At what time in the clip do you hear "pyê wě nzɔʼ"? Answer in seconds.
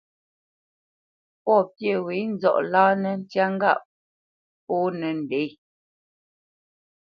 1.75-2.57